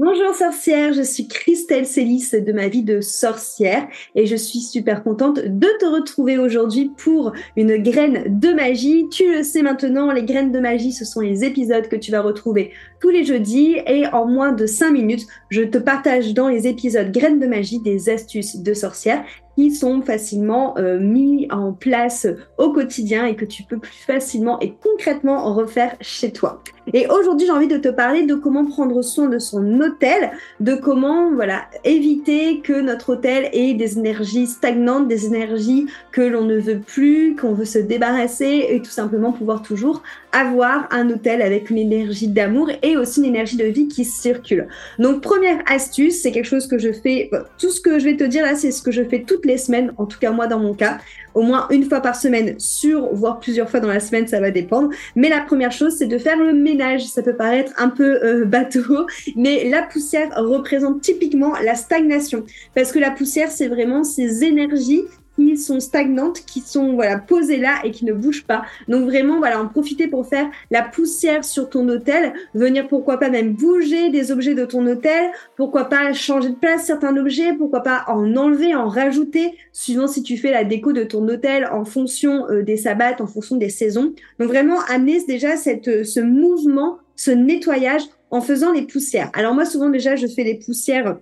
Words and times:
Bonjour 0.00 0.32
sorcière, 0.32 0.92
je 0.92 1.02
suis 1.02 1.26
Christelle 1.26 1.84
Célis 1.84 2.30
de 2.30 2.52
ma 2.52 2.68
vie 2.68 2.84
de 2.84 3.00
sorcière 3.00 3.88
et 4.14 4.26
je 4.26 4.36
suis 4.36 4.60
super 4.60 5.02
contente 5.02 5.40
de 5.40 5.66
te 5.80 5.86
retrouver 5.86 6.38
aujourd'hui 6.38 6.92
pour 6.96 7.32
une 7.56 7.78
graine 7.78 8.38
de 8.38 8.50
magie. 8.50 9.08
Tu 9.10 9.28
le 9.34 9.42
sais 9.42 9.62
maintenant, 9.62 10.12
les 10.12 10.22
graines 10.22 10.52
de 10.52 10.60
magie, 10.60 10.92
ce 10.92 11.04
sont 11.04 11.18
les 11.18 11.42
épisodes 11.42 11.88
que 11.88 11.96
tu 11.96 12.12
vas 12.12 12.20
retrouver 12.20 12.70
tous 13.00 13.08
les 13.08 13.24
jeudis 13.24 13.78
et 13.88 14.06
en 14.06 14.24
moins 14.26 14.52
de 14.52 14.66
5 14.66 14.92
minutes, 14.92 15.26
je 15.50 15.62
te 15.62 15.78
partage 15.78 16.32
dans 16.32 16.46
les 16.46 16.68
épisodes 16.68 17.10
graines 17.10 17.40
de 17.40 17.48
magie 17.48 17.80
des 17.80 18.08
astuces 18.08 18.54
de 18.54 18.74
sorcière 18.74 19.24
qui 19.58 19.72
sont 19.72 20.02
facilement 20.02 20.78
euh, 20.78 21.00
mis 21.00 21.48
en 21.50 21.72
place 21.72 22.28
au 22.58 22.72
quotidien 22.72 23.26
et 23.26 23.34
que 23.34 23.44
tu 23.44 23.64
peux 23.64 23.78
plus 23.78 24.04
facilement 24.06 24.60
et 24.60 24.72
concrètement 24.80 25.52
refaire 25.52 25.96
chez 26.00 26.30
toi. 26.30 26.62
Et 26.94 27.08
aujourd'hui, 27.08 27.46
j'ai 27.46 27.52
envie 27.52 27.66
de 27.66 27.76
te 27.76 27.88
parler 27.88 28.22
de 28.22 28.36
comment 28.36 28.64
prendre 28.64 29.02
soin 29.02 29.26
de 29.26 29.40
son 29.40 29.80
hôtel, 29.80 30.30
de 30.60 30.76
comment 30.76 31.32
voilà 31.34 31.64
éviter 31.82 32.60
que 32.60 32.80
notre 32.80 33.14
hôtel 33.14 33.50
ait 33.52 33.74
des 33.74 33.98
énergies 33.98 34.46
stagnantes, 34.46 35.08
des 35.08 35.26
énergies 35.26 35.86
que 36.12 36.22
l'on 36.22 36.44
ne 36.44 36.56
veut 36.56 36.78
plus, 36.78 37.34
qu'on 37.34 37.52
veut 37.52 37.64
se 37.64 37.80
débarrasser 37.80 38.68
et 38.70 38.80
tout 38.80 38.92
simplement 38.92 39.32
pouvoir 39.32 39.62
toujours 39.62 40.04
avoir 40.32 40.88
un 40.90 41.08
hôtel 41.10 41.42
avec 41.42 41.70
une 41.70 41.78
énergie 41.78 42.28
d'amour 42.28 42.70
et 42.82 42.96
aussi 42.96 43.20
une 43.20 43.26
énergie 43.26 43.56
de 43.56 43.64
vie 43.64 43.88
qui 43.88 44.04
circule. 44.04 44.68
Donc 44.98 45.22
première 45.22 45.58
astuce, 45.66 46.20
c'est 46.20 46.32
quelque 46.32 46.46
chose 46.46 46.66
que 46.66 46.78
je 46.78 46.92
fais, 46.92 47.30
tout 47.58 47.70
ce 47.70 47.80
que 47.80 47.98
je 47.98 48.04
vais 48.04 48.16
te 48.16 48.24
dire 48.24 48.44
là, 48.44 48.54
c'est 48.54 48.70
ce 48.70 48.82
que 48.82 48.90
je 48.90 49.02
fais 49.02 49.22
toutes 49.22 49.46
les 49.46 49.58
semaines, 49.58 49.92
en 49.96 50.06
tout 50.06 50.18
cas 50.18 50.30
moi 50.30 50.46
dans 50.46 50.58
mon 50.58 50.74
cas, 50.74 50.98
au 51.34 51.42
moins 51.42 51.66
une 51.70 51.84
fois 51.84 52.00
par 52.00 52.16
semaine, 52.16 52.58
sur, 52.58 53.14
voire 53.14 53.38
plusieurs 53.38 53.70
fois 53.70 53.80
dans 53.80 53.88
la 53.88 54.00
semaine, 54.00 54.26
ça 54.26 54.40
va 54.40 54.50
dépendre. 54.50 54.90
Mais 55.14 55.28
la 55.28 55.40
première 55.40 55.72
chose, 55.72 55.94
c'est 55.96 56.06
de 56.06 56.18
faire 56.18 56.36
le 56.36 56.52
ménage. 56.52 57.06
Ça 57.06 57.22
peut 57.22 57.36
paraître 57.36 57.72
un 57.78 57.88
peu 57.88 58.24
euh, 58.24 58.44
bateau, 58.46 59.06
mais 59.36 59.68
la 59.68 59.82
poussière 59.82 60.30
représente 60.36 61.00
typiquement 61.00 61.52
la 61.64 61.74
stagnation. 61.74 62.44
Parce 62.74 62.92
que 62.92 62.98
la 62.98 63.10
poussière, 63.10 63.50
c'est 63.50 63.68
vraiment 63.68 64.04
ces 64.04 64.44
énergies 64.44 65.04
qui 65.38 65.56
sont 65.56 65.78
stagnantes, 65.78 66.40
qui 66.40 66.60
sont 66.60 66.94
voilà 66.94 67.16
posées 67.16 67.58
là 67.58 67.76
et 67.84 67.92
qui 67.92 68.04
ne 68.04 68.12
bougent 68.12 68.44
pas. 68.44 68.64
Donc 68.88 69.04
vraiment 69.04 69.38
voilà, 69.38 69.60
en 69.60 69.68
profiter 69.68 70.08
pour 70.08 70.26
faire 70.26 70.50
la 70.72 70.82
poussière 70.82 71.44
sur 71.44 71.70
ton 71.70 71.88
hôtel, 71.88 72.32
venir 72.54 72.88
pourquoi 72.88 73.18
pas 73.18 73.30
même 73.30 73.52
bouger 73.52 74.10
des 74.10 74.32
objets 74.32 74.54
de 74.54 74.64
ton 74.64 74.84
hôtel, 74.86 75.30
pourquoi 75.56 75.84
pas 75.84 76.12
changer 76.12 76.50
de 76.50 76.56
place 76.56 76.86
certains 76.86 77.16
objets, 77.16 77.52
pourquoi 77.56 77.84
pas 77.84 78.04
en 78.08 78.34
enlever, 78.34 78.74
en 78.74 78.88
rajouter, 78.88 79.54
suivant 79.72 80.08
si 80.08 80.24
tu 80.24 80.36
fais 80.36 80.50
la 80.50 80.64
déco 80.64 80.92
de 80.92 81.04
ton 81.04 81.26
hôtel 81.28 81.68
en 81.70 81.84
fonction 81.84 82.50
euh, 82.50 82.62
des 82.62 82.76
sabbats, 82.76 83.20
en 83.20 83.26
fonction 83.28 83.56
des 83.56 83.70
saisons. 83.70 84.14
Donc 84.40 84.48
vraiment 84.48 84.80
amener 84.88 85.24
déjà 85.24 85.56
cette 85.56 85.86
euh, 85.86 86.02
ce 86.02 86.18
mouvement, 86.18 86.98
ce 87.14 87.30
nettoyage 87.30 88.02
en 88.32 88.40
faisant 88.40 88.72
les 88.72 88.82
poussières. 88.82 89.30
Alors 89.34 89.54
moi 89.54 89.64
souvent 89.64 89.88
déjà 89.88 90.16
je 90.16 90.26
fais 90.26 90.42
les 90.42 90.56
poussières 90.56 91.16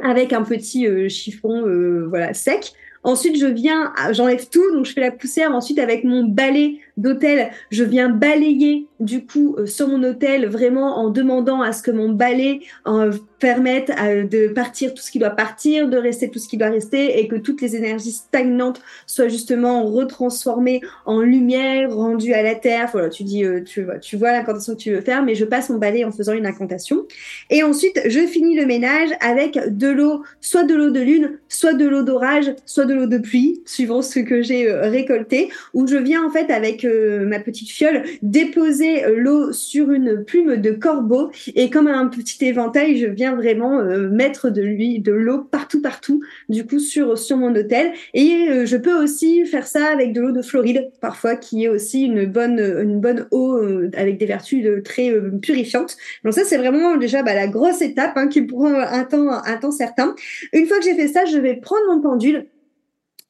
avec 0.00 0.32
un 0.32 0.42
petit 0.42 0.88
euh, 0.88 1.08
chiffon 1.08 1.62
voilà 2.08 2.34
sec. 2.34 2.74
Ensuite, 3.04 3.38
je 3.38 3.46
viens, 3.46 3.92
j'enlève 4.10 4.48
tout, 4.48 4.70
donc 4.72 4.86
je 4.86 4.92
fais 4.92 5.00
la 5.00 5.12
poussière. 5.12 5.54
Ensuite, 5.54 5.78
avec 5.78 6.04
mon 6.04 6.24
balai 6.24 6.80
d'hôtel, 6.96 7.50
je 7.70 7.84
viens 7.84 8.08
balayer 8.08 8.87
du 9.00 9.24
coup 9.26 9.56
euh, 9.58 9.66
sur 9.66 9.88
mon 9.88 10.02
hôtel 10.02 10.48
vraiment 10.48 10.98
en 10.98 11.10
demandant 11.10 11.62
à 11.62 11.72
ce 11.72 11.82
que 11.82 11.90
mon 11.90 12.10
balai 12.10 12.60
euh, 12.86 13.12
permette 13.38 13.92
euh, 14.00 14.24
de 14.24 14.48
partir 14.48 14.92
tout 14.94 15.02
ce 15.02 15.10
qui 15.10 15.18
doit 15.18 15.30
partir, 15.30 15.88
de 15.88 15.96
rester 15.96 16.30
tout 16.30 16.38
ce 16.38 16.48
qui 16.48 16.56
doit 16.56 16.70
rester 16.70 17.20
et 17.20 17.28
que 17.28 17.36
toutes 17.36 17.60
les 17.60 17.76
énergies 17.76 18.12
stagnantes 18.12 18.80
soient 19.06 19.28
justement 19.28 19.84
retransformées 19.84 20.80
en 21.06 21.20
lumière 21.20 21.94
rendue 21.94 22.32
à 22.32 22.42
la 22.42 22.56
terre. 22.56 22.88
Voilà, 22.92 23.08
tu 23.08 23.22
dis, 23.22 23.44
tu 23.64 23.84
vois, 23.84 23.98
tu 23.98 24.16
vois 24.16 24.32
l'incantation 24.32 24.74
que 24.74 24.80
tu 24.80 24.92
veux 24.92 25.00
faire, 25.00 25.22
mais 25.22 25.34
je 25.34 25.44
passe 25.44 25.70
mon 25.70 25.78
balai 25.78 26.04
en 26.04 26.10
faisant 26.10 26.32
une 26.32 26.46
incantation. 26.46 27.06
Et 27.50 27.62
ensuite, 27.62 28.00
je 28.06 28.20
finis 28.26 28.56
le 28.56 28.66
ménage 28.66 29.10
avec 29.20 29.58
de 29.76 29.88
l'eau, 29.88 30.24
soit 30.40 30.64
de 30.64 30.74
l'eau 30.74 30.90
de 30.90 31.00
lune, 31.00 31.38
soit 31.48 31.74
de 31.74 31.86
l'eau 31.86 32.02
d'orage, 32.02 32.52
soit 32.66 32.86
de 32.86 32.94
l'eau 32.94 33.06
de 33.06 33.18
pluie, 33.18 33.62
suivant 33.64 34.02
ce 34.02 34.18
que 34.18 34.42
j'ai 34.42 34.70
récolté, 34.72 35.50
où 35.74 35.86
je 35.86 35.96
viens 35.96 36.24
en 36.24 36.30
fait 36.30 36.50
avec 36.50 36.84
ma 36.84 37.38
petite 37.38 37.70
fiole 37.70 38.02
déposer 38.22 38.87
euh, 39.04 39.16
l'eau 39.16 39.52
sur 39.52 39.90
une 39.90 40.24
plume 40.24 40.56
de 40.56 40.70
corbeau 40.72 41.30
et 41.54 41.70
comme 41.70 41.86
un 41.86 42.06
petit 42.06 42.44
éventail, 42.44 42.96
je 42.98 43.06
viens 43.06 43.34
vraiment 43.34 43.78
euh, 43.78 44.08
mettre 44.08 44.50
de 44.50 44.62
l'huile, 44.62 45.02
de 45.02 45.12
l'eau 45.12 45.44
partout, 45.44 45.80
partout, 45.80 46.22
du 46.48 46.66
coup 46.66 46.78
sur 46.78 47.16
sur 47.18 47.36
mon 47.36 47.54
hôtel. 47.54 47.92
Et 48.14 48.48
euh, 48.48 48.66
je 48.66 48.76
peux 48.76 49.02
aussi 49.02 49.44
faire 49.46 49.66
ça 49.66 49.86
avec 49.86 50.12
de 50.12 50.20
l'eau 50.20 50.32
de 50.32 50.42
Floride, 50.42 50.90
parfois 51.00 51.36
qui 51.36 51.64
est 51.64 51.68
aussi 51.68 52.02
une 52.02 52.26
bonne 52.26 52.58
une 52.58 53.00
bonne 53.00 53.26
eau 53.30 53.60
avec 53.94 54.18
des 54.18 54.26
vertus 54.26 54.66
très 54.84 55.12
purifiantes. 55.42 55.96
Donc 56.24 56.34
ça, 56.34 56.42
c'est 56.44 56.58
vraiment 56.58 56.96
déjà 56.96 57.22
bah, 57.22 57.34
la 57.34 57.46
grosse 57.46 57.82
étape 57.82 58.12
hein, 58.16 58.28
qui 58.28 58.42
prend 58.42 58.72
un 58.74 59.04
temps 59.04 59.30
un 59.30 59.56
temps 59.56 59.70
certain. 59.70 60.14
Une 60.52 60.66
fois 60.66 60.78
que 60.78 60.84
j'ai 60.84 60.94
fait 60.94 61.08
ça, 61.08 61.24
je 61.24 61.38
vais 61.38 61.56
prendre 61.56 61.94
mon 61.94 62.00
pendule 62.00 62.46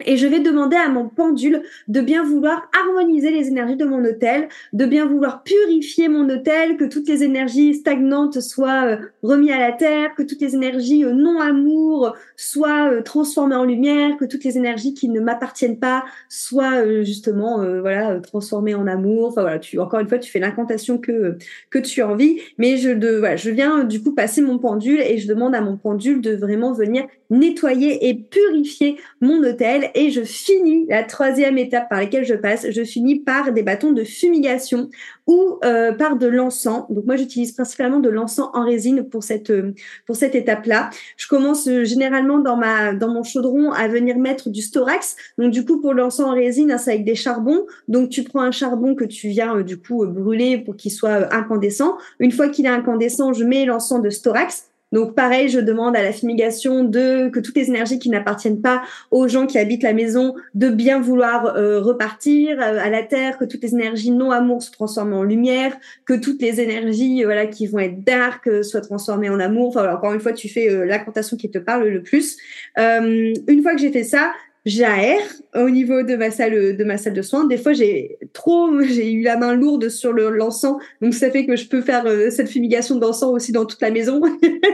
et 0.04 0.16
je 0.16 0.26
vais 0.26 0.38
demander 0.38 0.76
à 0.76 0.88
mon 0.88 1.08
pendule 1.08 1.62
de 1.88 2.00
bien 2.00 2.22
vouloir 2.22 2.70
harmoniser 2.78 3.30
les 3.30 3.48
énergies 3.48 3.76
de 3.76 3.84
mon 3.84 4.04
hôtel, 4.04 4.48
de 4.72 4.86
bien 4.86 5.06
vouloir 5.06 5.42
purifier 5.42 6.08
mon 6.08 6.28
hôtel, 6.28 6.76
que 6.76 6.84
toutes 6.84 7.08
les 7.08 7.24
énergies 7.24 7.74
stagnantes 7.74 8.40
soient 8.40 8.86
euh, 8.86 8.96
remises 9.22 9.50
à 9.50 9.58
la 9.58 9.72
terre, 9.72 10.14
que 10.14 10.22
toutes 10.22 10.40
les 10.40 10.54
énergies 10.54 11.04
euh, 11.04 11.12
non 11.12 11.40
amour 11.40 12.14
soient 12.36 12.92
euh, 12.92 13.02
transformées 13.02 13.56
en 13.56 13.64
lumière, 13.64 14.16
que 14.16 14.24
toutes 14.24 14.44
les 14.44 14.56
énergies 14.56 14.94
qui 14.94 15.08
ne 15.08 15.20
m'appartiennent 15.20 15.80
pas 15.80 16.04
soient 16.28 17.02
justement 17.02 17.64
voilà 17.80 18.20
transformées 18.20 18.74
en 18.74 18.86
amour. 18.86 19.28
Enfin 19.28 19.42
voilà, 19.42 19.58
tu 19.58 19.78
encore 19.78 20.00
une 20.00 20.08
fois 20.08 20.18
tu 20.18 20.30
fais 20.30 20.38
l'incantation 20.38 20.98
que 20.98 21.36
que 21.70 21.78
tu 21.78 22.02
as 22.02 22.08
envie, 22.08 22.40
mais 22.56 22.76
je 22.76 22.90
voilà, 23.18 23.36
je 23.36 23.50
viens 23.50 23.84
du 23.84 24.02
coup 24.02 24.14
passer 24.14 24.42
mon 24.42 24.58
pendule 24.58 25.00
et 25.00 25.18
je 25.18 25.26
demande 25.26 25.54
à 25.54 25.60
mon 25.60 25.76
pendule 25.76 26.20
de 26.20 26.34
vraiment 26.34 26.72
venir 26.72 27.04
nettoyer 27.30 28.08
et 28.08 28.14
purifier 28.14 28.96
mon 29.20 29.42
hôtel 29.42 29.87
et 29.94 30.10
je 30.10 30.22
finis 30.22 30.86
la 30.88 31.02
troisième 31.02 31.58
étape 31.58 31.88
par 31.88 31.98
laquelle 31.98 32.24
je 32.24 32.34
passe. 32.34 32.66
Je 32.70 32.84
finis 32.84 33.20
par 33.20 33.52
des 33.52 33.62
bâtons 33.62 33.92
de 33.92 34.04
fumigation 34.04 34.88
ou 35.26 35.58
euh, 35.64 35.92
par 35.92 36.16
de 36.16 36.26
l'encens. 36.26 36.84
Donc 36.90 37.04
moi 37.04 37.16
j'utilise 37.16 37.52
principalement 37.52 38.00
de 38.00 38.08
l'encens 38.08 38.48
en 38.54 38.64
résine 38.64 39.04
pour 39.08 39.22
cette 39.22 39.50
euh, 39.50 39.74
étape-là. 40.08 40.90
Je 41.16 41.28
commence 41.28 41.68
euh, 41.68 41.84
généralement 41.84 42.38
dans 42.38 42.56
mon 43.08 43.22
chaudron 43.22 43.72
à 43.72 43.88
venir 43.88 44.18
mettre 44.18 44.48
du 44.48 44.62
storax. 44.62 45.16
Donc 45.36 45.50
du 45.50 45.64
coup 45.64 45.80
pour 45.80 45.94
l'encens 45.94 46.26
en 46.26 46.34
résine, 46.34 46.72
hein, 46.72 46.78
c'est 46.78 46.92
avec 46.92 47.04
des 47.04 47.14
charbons. 47.14 47.66
Donc 47.88 48.10
tu 48.10 48.22
prends 48.22 48.42
un 48.42 48.50
charbon 48.52 48.94
que 48.94 49.04
tu 49.04 49.28
viens 49.28 49.60
du 49.60 49.78
coup 49.78 50.06
brûler 50.06 50.58
pour 50.58 50.76
qu'il 50.76 50.92
soit 50.92 51.34
incandescent. 51.34 51.98
Une 52.20 52.32
fois 52.32 52.48
qu'il 52.48 52.66
est 52.66 52.70
incandescent, 52.70 53.32
je 53.32 53.44
mets 53.44 53.64
l'encens 53.64 54.02
de 54.02 54.10
storax 54.10 54.67
donc 54.92 55.14
pareil, 55.14 55.48
je 55.48 55.60
demande 55.60 55.96
à 55.96 56.02
la 56.02 56.12
fumigation 56.12 56.84
de 56.84 57.28
que 57.28 57.40
toutes 57.40 57.56
les 57.56 57.68
énergies 57.68 57.98
qui 57.98 58.08
n'appartiennent 58.08 58.62
pas 58.62 58.82
aux 59.10 59.28
gens 59.28 59.46
qui 59.46 59.58
habitent 59.58 59.82
la 59.82 59.92
maison 59.92 60.34
de 60.54 60.70
bien 60.70 61.00
vouloir 61.00 61.56
euh, 61.56 61.80
repartir 61.80 62.58
euh, 62.60 62.78
à 62.80 62.88
la 62.88 63.02
terre, 63.02 63.36
que 63.38 63.44
toutes 63.44 63.62
les 63.62 63.74
énergies 63.74 64.10
non 64.10 64.30
amour 64.30 64.62
se 64.62 64.70
transforment 64.70 65.14
en 65.14 65.22
lumière, 65.22 65.76
que 66.06 66.14
toutes 66.14 66.40
les 66.40 66.60
énergies 66.60 67.22
euh, 67.22 67.26
voilà 67.26 67.46
qui 67.46 67.66
vont 67.66 67.80
être 67.80 68.02
dark 68.02 68.48
soient 68.62 68.80
transformées 68.80 69.28
en 69.28 69.40
amour. 69.40 69.68
Enfin 69.68 69.92
encore 69.92 70.14
une 70.14 70.20
fois, 70.20 70.32
tu 70.32 70.48
fais 70.48 70.86
l'incantation 70.86 71.36
qui 71.36 71.50
te 71.50 71.58
parle 71.58 71.86
le 71.88 72.02
plus. 72.02 72.38
une 72.76 73.62
fois 73.62 73.74
que 73.74 73.80
j'ai 73.80 73.92
fait 73.92 74.04
ça, 74.04 74.32
j'aère 74.66 75.20
au 75.54 75.70
niveau 75.70 76.02
de 76.02 76.14
ma 76.16 76.30
salle 76.30 76.76
de 76.76 76.84
ma 76.84 76.98
salle 76.98 77.14
de 77.14 77.22
soins. 77.22 77.46
Des 77.46 77.56
fois, 77.56 77.72
j'ai 77.72 78.18
trop, 78.32 78.80
j'ai 78.82 79.12
eu 79.12 79.22
la 79.22 79.36
main 79.36 79.54
lourde 79.54 79.88
sur 79.88 80.12
le 80.12 80.30
l'encens, 80.30 80.76
donc 81.00 81.14
ça 81.14 81.30
fait 81.30 81.46
que 81.46 81.56
je 81.56 81.68
peux 81.68 81.80
faire 81.80 82.06
euh, 82.06 82.30
cette 82.30 82.48
fumigation 82.48 82.96
d'encens 82.96 83.32
aussi 83.32 83.52
dans 83.52 83.64
toute 83.64 83.80
la 83.80 83.90
maison 83.90 84.20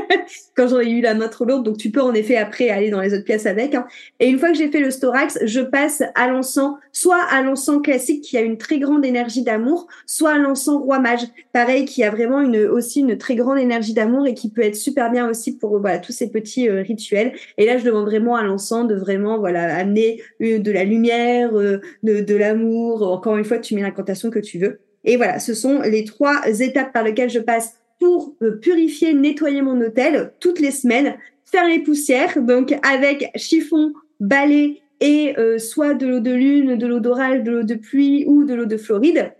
quand 0.57 0.69
j'aurais 0.69 0.91
eu 0.91 1.01
la 1.01 1.15
main 1.15 1.29
trop 1.29 1.45
lourde. 1.45 1.65
Donc 1.65 1.79
tu 1.79 1.91
peux 1.91 2.03
en 2.03 2.15
effet 2.15 2.37
après 2.37 2.71
aller 2.71 2.91
dans 2.91 3.01
les 3.01 3.15
autres 3.15 3.25
pièces 3.25 3.47
avec. 3.47 3.75
Hein. 3.75 3.87
Et 4.21 4.29
une 4.29 4.39
fois 4.39 4.51
que 4.51 4.57
j'ai 4.57 4.71
fait 4.71 4.81
le 4.81 4.91
storax, 4.91 5.39
je 5.45 5.61
passe 5.61 6.03
à 6.15 6.29
l'encens, 6.29 6.75
soit 6.93 7.23
à 7.31 7.43
l'encens 7.43 7.83
classique 7.83 8.23
qui 8.23 8.37
a 8.37 8.41
une 8.41 8.59
très 8.59 8.79
grande 8.79 9.05
énergie 9.05 9.43
d'amour, 9.43 9.87
soit 10.07 10.33
à 10.33 10.39
l'encens 10.39 10.81
roi 10.83 10.99
mage, 10.99 11.23
pareil 11.53 11.85
qui 11.85 12.03
a 12.05 12.11
vraiment 12.11 12.43
aussi 12.71 13.01
une 13.01 13.17
très 13.17 13.37
grande 13.37 13.59
énergie 13.59 13.95
d'amour 13.95 14.27
et 14.27 14.35
qui 14.35 14.51
peut 14.51 14.63
être 14.63 14.77
super 14.77 15.11
bien 15.11 15.29
aussi 15.29 15.57
pour 15.57 15.79
voilà 15.81 15.99
tous 15.99 16.13
ces 16.13 16.31
petits 16.31 16.69
euh, 16.69 16.83
rituels. 16.83 17.33
Et 17.59 17.67
là, 17.67 17.79
je 17.79 17.85
demande 17.85 18.05
vraiment 18.05 18.37
à 18.37 18.43
l'encens 18.43 18.87
de 18.87 18.95
vraiment 18.95 19.39
voilà 19.39 19.74
amener 19.77 20.23
euh, 20.43 20.59
de 20.59 20.71
la 20.71 20.85
lumière, 20.85 21.55
euh, 21.55 21.81
de, 22.03 22.35
l'amour. 22.35 23.03
Encore 23.03 23.37
une 23.37 23.45
fois, 23.45 23.59
tu 23.59 23.75
mets 23.75 23.83
l'incantation 23.83 24.31
que 24.31 24.39
tu 24.39 24.59
veux. 24.59 24.81
Et 25.05 25.17
voilà, 25.17 25.39
ce 25.39 25.55
sont 25.55 25.81
les 25.81 26.05
trois 26.05 26.43
étapes 26.61 26.93
par 26.93 27.05
lesquelles 27.05 27.31
je 27.31 27.39
passe 27.39 27.79
pour 28.01 28.35
euh, 28.43 28.59
purifier, 28.59 29.15
nettoyer 29.15 29.63
mon 29.63 29.81
hôtel 29.81 30.33
toutes 30.41 30.61
les 30.61 30.71
semaines, 30.71 31.17
faire 31.45 31.67
les 31.69 31.81
poussières, 31.81 32.41
donc 32.43 32.75
avec 32.83 33.31
chiffon, 33.37 33.93
balai 34.21 34.81
et 35.01 35.35
soit 35.59 35.93
de 35.93 36.07
l'eau 36.07 36.21
de 36.21 36.31
lune, 36.31 36.77
de 36.79 36.87
l'eau 36.87 37.01
d'orage, 37.01 37.43
de 37.43 37.51
l'eau 37.51 37.63
de 37.63 37.75
pluie 37.75 38.25
ou 38.27 38.45
de 38.45 38.55
l'eau 38.55 38.65
de 38.65 38.79
Floride. 38.79 39.33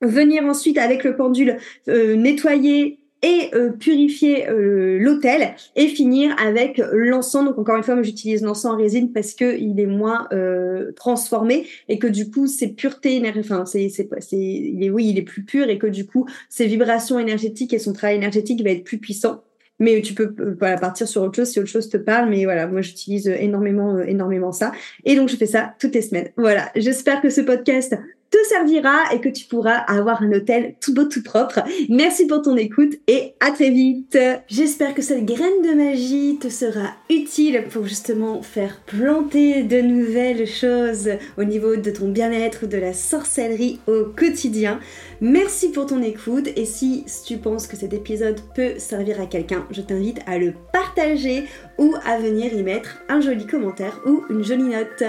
Venir 0.00 0.42
ensuite 0.44 0.78
avec 0.78 1.04
le 1.04 1.14
pendule 1.14 1.58
nettoyer 1.86 2.99
et 3.22 3.50
euh, 3.54 3.70
purifier 3.70 4.48
euh, 4.48 4.98
l'hôtel 4.98 5.54
et 5.76 5.88
finir 5.88 6.34
avec 6.42 6.80
l'encens. 6.92 7.44
Donc 7.44 7.58
encore 7.58 7.76
une 7.76 7.82
fois, 7.82 8.00
j'utilise 8.02 8.42
l'encens 8.42 8.72
en 8.72 8.76
résine 8.76 9.12
parce 9.12 9.34
que 9.34 9.58
il 9.58 9.78
est 9.80 9.86
moins 9.86 10.26
euh, 10.32 10.92
transformé 10.92 11.66
et 11.88 11.98
que 11.98 12.06
du 12.06 12.30
coup 12.30 12.46
ses 12.46 12.68
puretés, 12.68 13.22
enfin 13.38 13.66
c'est 13.66 13.88
c'est 13.88 14.08
c'est 14.20 14.36
il 14.36 14.82
est 14.82 14.90
oui 14.90 15.08
il 15.08 15.18
est 15.18 15.22
plus 15.22 15.44
pur 15.44 15.68
et 15.68 15.78
que 15.78 15.86
du 15.86 16.06
coup 16.06 16.26
ses 16.48 16.66
vibrations 16.66 17.18
énergétiques 17.18 17.74
et 17.74 17.78
son 17.78 17.92
travail 17.92 18.16
énergétique 18.16 18.62
va 18.62 18.70
être 18.70 18.84
plus 18.84 18.98
puissant. 18.98 19.42
Mais 19.78 20.02
tu 20.02 20.12
peux 20.12 20.34
voilà, 20.58 20.76
partir 20.76 21.08
sur 21.08 21.22
autre 21.22 21.36
chose 21.36 21.48
si 21.48 21.58
autre 21.58 21.70
chose 21.70 21.88
te 21.88 21.96
parle. 21.96 22.28
Mais 22.28 22.44
voilà, 22.44 22.66
moi 22.66 22.82
j'utilise 22.82 23.26
énormément, 23.28 23.98
énormément 23.98 24.52
ça. 24.52 24.72
Et 25.04 25.16
donc 25.16 25.30
je 25.30 25.36
fais 25.36 25.46
ça 25.46 25.74
toutes 25.78 25.94
les 25.94 26.02
semaines. 26.02 26.28
Voilà, 26.36 26.70
j'espère 26.76 27.22
que 27.22 27.30
ce 27.30 27.40
podcast 27.40 27.96
te 28.30 28.38
servira 28.48 29.12
et 29.12 29.20
que 29.20 29.28
tu 29.28 29.46
pourras 29.46 29.76
avoir 29.76 30.22
un 30.22 30.32
hôtel 30.32 30.74
tout 30.80 30.94
beau, 30.94 31.04
tout 31.04 31.22
propre. 31.22 31.60
Merci 31.88 32.26
pour 32.26 32.42
ton 32.42 32.56
écoute 32.56 32.94
et 33.08 33.34
à 33.40 33.50
très 33.50 33.70
vite. 33.70 34.18
J'espère 34.48 34.94
que 34.94 35.02
cette 35.02 35.24
graine 35.24 35.62
de 35.62 35.74
magie 35.74 36.38
te 36.40 36.48
sera 36.48 36.94
utile 37.08 37.64
pour 37.70 37.86
justement 37.86 38.42
faire 38.42 38.80
planter 38.86 39.62
de 39.62 39.80
nouvelles 39.80 40.46
choses 40.46 41.10
au 41.38 41.44
niveau 41.44 41.76
de 41.76 41.90
ton 41.90 42.08
bien-être 42.08 42.66
de 42.66 42.78
la 42.78 42.92
sorcellerie 42.92 43.80
au 43.86 44.04
quotidien. 44.04 44.80
Merci 45.20 45.70
pour 45.70 45.86
ton 45.86 46.02
écoute 46.02 46.48
et 46.56 46.64
si 46.64 47.04
tu 47.26 47.36
penses 47.36 47.66
que 47.66 47.76
cet 47.76 47.92
épisode 47.92 48.40
peut 48.54 48.78
servir 48.78 49.20
à 49.20 49.26
quelqu'un, 49.26 49.66
je 49.70 49.80
t'invite 49.80 50.20
à 50.26 50.38
le 50.38 50.54
partager 50.72 51.44
ou 51.78 51.94
à 52.06 52.18
venir 52.18 52.52
y 52.52 52.62
mettre 52.62 52.98
un 53.08 53.20
joli 53.20 53.46
commentaire 53.46 54.00
ou 54.06 54.22
une 54.30 54.44
jolie 54.44 54.62
note. 54.64 55.04